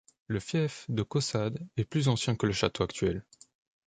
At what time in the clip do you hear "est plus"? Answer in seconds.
1.77-2.07